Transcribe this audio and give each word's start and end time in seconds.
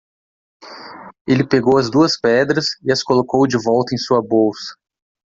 Ele 1.27 1.45
pegou 1.47 1.77
as 1.77 1.91
duas 1.91 2.19
pedras 2.19 2.75
e 2.83 2.91
as 2.91 3.03
colocou 3.03 3.45
de 3.45 3.55
volta 3.63 3.93
em 3.93 3.99
sua 3.99 4.19
bolsa. 4.19 4.73